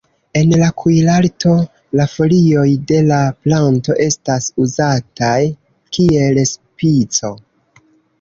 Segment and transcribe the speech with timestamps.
[0.39, 1.51] En la kuirarto
[1.99, 5.35] la folioj de la planto estas uzataj
[5.99, 7.31] kiel spico.